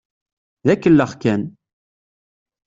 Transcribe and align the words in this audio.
D 0.65 0.67
akellex 0.73 1.13
kan. 1.21 1.41